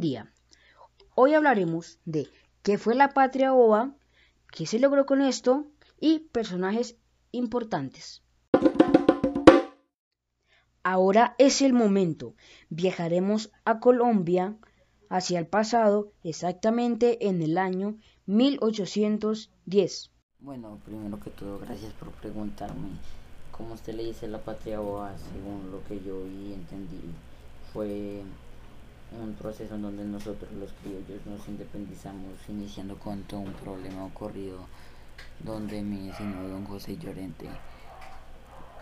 [0.00, 0.32] Día.
[1.14, 2.28] Hoy hablaremos de
[2.62, 3.94] qué fue la patria boba,
[4.50, 5.66] qué se logró con esto
[6.00, 6.96] y personajes
[7.32, 8.22] importantes.
[10.82, 12.34] Ahora es el momento.
[12.68, 14.56] Viajaremos a Colombia
[15.08, 20.10] hacia el pasado, exactamente en el año 1810.
[20.40, 22.88] Bueno, primero que todo, gracias por preguntarme
[23.50, 27.00] cómo usted le dice la patria boba, según lo que yo vi y entendí.
[27.72, 28.22] Fue
[29.22, 34.58] un proceso en donde nosotros los criollos nos independizamos iniciando con todo un problema ocurrido
[35.40, 37.48] donde me enseñó don José Llorente.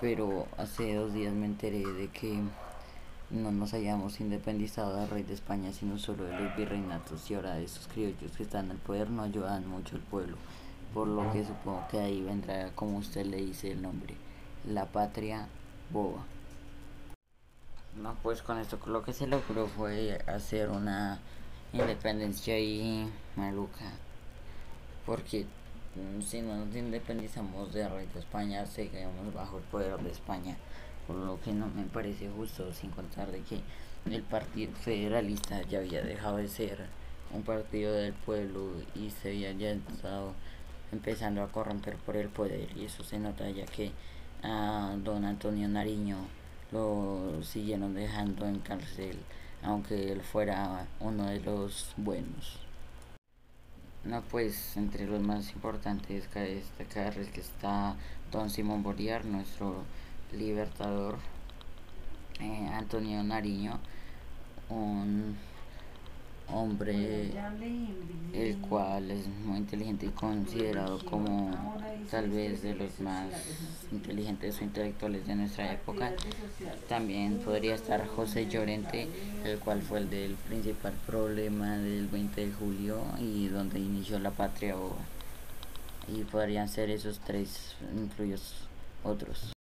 [0.00, 2.40] Pero hace dos días me enteré de que
[3.30, 7.54] no nos hayamos independizado del rey de España, sino solo de los virreinatos y ahora
[7.54, 10.36] de esos criollos que están al poder no ayudan mucho al pueblo,
[10.92, 14.14] por lo que supongo que ahí vendrá, como usted le dice el nombre,
[14.66, 15.46] la patria
[15.92, 16.24] boba.
[17.96, 21.18] No, pues con esto lo que se logró fue hacer una
[21.72, 23.92] independencia ahí maluca,
[25.06, 25.46] porque
[25.96, 30.56] mm, si no nos independizamos del rey de España, seguimos bajo el poder de España
[31.10, 33.60] por lo que no me parece justo, sin contar de que
[34.08, 36.86] el Partido Federalista ya había dejado de ser
[37.32, 40.34] un partido del pueblo y se había ya estado
[40.92, 43.90] empezando a corromper por el poder y eso se nota ya que
[44.42, 46.16] a don Antonio Nariño
[46.72, 49.18] lo siguieron dejando en cárcel
[49.62, 52.60] aunque él fuera uno de los buenos.
[54.04, 57.96] No, pues entre los más importantes destacar es que está
[58.32, 59.84] don Simón Bolívar, nuestro
[60.32, 61.18] Libertador
[62.40, 63.78] eh, Antonio Nariño,
[64.70, 65.36] un
[66.52, 67.30] hombre
[68.32, 71.50] el cual es muy inteligente y considerado como
[72.10, 73.26] tal vez de los más
[73.92, 76.12] inteligentes o intelectuales de nuestra época.
[76.88, 79.08] También podría estar José Llorente,
[79.44, 84.30] el cual fue el del principal problema del 20 de julio y donde inició la
[84.30, 84.74] patria.
[86.08, 88.54] y podrían ser esos tres, incluidos
[89.04, 89.52] otros.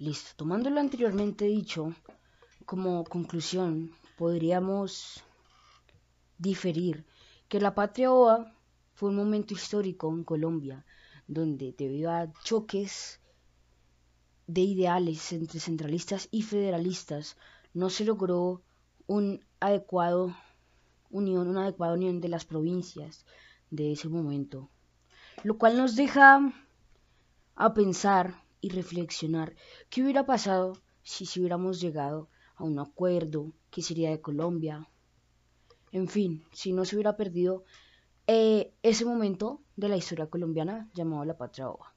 [0.00, 1.92] Listo, tomando lo anteriormente dicho,
[2.64, 5.24] como conclusión, podríamos
[6.38, 7.04] diferir
[7.48, 8.54] que la patria OA
[8.94, 10.86] fue un momento histórico en Colombia,
[11.26, 13.20] donde debido a choques
[14.46, 17.36] de ideales entre centralistas y federalistas,
[17.74, 18.62] no se logró
[19.08, 20.32] un adecuado
[21.10, 23.26] unión, una adecuada unión de las provincias
[23.70, 24.70] de ese momento,
[25.42, 26.52] lo cual nos deja
[27.56, 29.54] a pensar y reflexionar
[29.90, 34.88] qué hubiera pasado si, si hubiéramos llegado a un acuerdo, qué sería de Colombia,
[35.92, 37.64] en fin, si no se hubiera perdido
[38.26, 41.94] eh, ese momento de la historia colombiana llamado la Patria Boba.